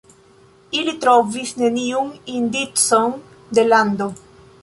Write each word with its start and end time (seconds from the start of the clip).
Ili 0.77 0.93
trovis 1.03 1.51
neniun 1.59 2.09
indicon 2.39 3.15
de 3.59 3.69
lando. 3.69 4.09